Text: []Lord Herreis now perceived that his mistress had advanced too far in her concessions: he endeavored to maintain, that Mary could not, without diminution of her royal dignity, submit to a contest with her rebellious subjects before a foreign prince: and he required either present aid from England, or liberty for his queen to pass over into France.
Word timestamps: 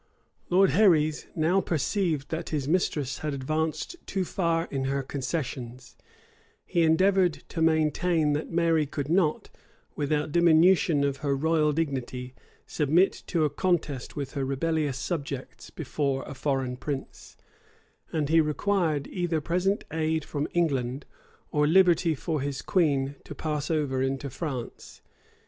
[]Lord 0.49 0.71
Herreis 0.71 1.27
now 1.35 1.61
perceived 1.61 2.29
that 2.31 2.49
his 2.49 2.67
mistress 2.67 3.19
had 3.19 3.35
advanced 3.35 3.95
too 4.07 4.25
far 4.25 4.67
in 4.71 4.85
her 4.85 5.03
concessions: 5.03 5.95
he 6.65 6.81
endeavored 6.81 7.33
to 7.49 7.61
maintain, 7.61 8.33
that 8.33 8.49
Mary 8.49 8.87
could 8.87 9.09
not, 9.09 9.51
without 9.95 10.31
diminution 10.31 11.03
of 11.03 11.17
her 11.17 11.35
royal 11.37 11.71
dignity, 11.71 12.33
submit 12.65 13.11
to 13.27 13.45
a 13.45 13.49
contest 13.51 14.15
with 14.15 14.31
her 14.31 14.43
rebellious 14.43 14.97
subjects 14.97 15.69
before 15.69 16.23
a 16.23 16.33
foreign 16.33 16.77
prince: 16.77 17.37
and 18.11 18.27
he 18.29 18.41
required 18.41 19.05
either 19.05 19.39
present 19.39 19.83
aid 19.91 20.25
from 20.25 20.47
England, 20.55 21.05
or 21.51 21.67
liberty 21.67 22.15
for 22.15 22.41
his 22.41 22.63
queen 22.63 23.17
to 23.23 23.35
pass 23.35 23.69
over 23.69 24.01
into 24.01 24.31
France. 24.31 25.03